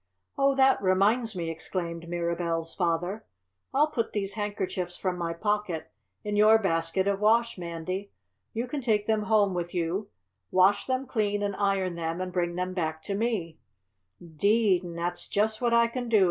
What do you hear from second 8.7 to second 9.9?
take them home with